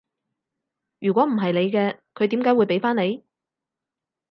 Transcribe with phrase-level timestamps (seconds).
[0.99, 3.23] 如果唔係你嘅，佢點解會畀返你？